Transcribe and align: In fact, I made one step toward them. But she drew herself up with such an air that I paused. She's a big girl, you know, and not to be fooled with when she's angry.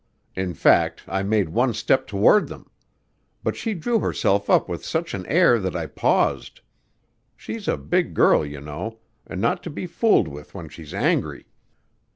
In 0.35 0.55
fact, 0.55 1.03
I 1.07 1.21
made 1.21 1.49
one 1.49 1.75
step 1.75 2.07
toward 2.07 2.47
them. 2.47 2.65
But 3.43 3.55
she 3.55 3.75
drew 3.75 3.99
herself 3.99 4.49
up 4.49 4.67
with 4.67 4.83
such 4.83 5.13
an 5.13 5.27
air 5.27 5.59
that 5.59 5.75
I 5.75 5.85
paused. 5.85 6.61
She's 7.37 7.67
a 7.67 7.77
big 7.77 8.15
girl, 8.15 8.43
you 8.43 8.61
know, 8.61 8.97
and 9.27 9.39
not 9.39 9.61
to 9.61 9.69
be 9.69 9.85
fooled 9.85 10.27
with 10.27 10.55
when 10.55 10.69
she's 10.69 10.95
angry. 10.95 11.45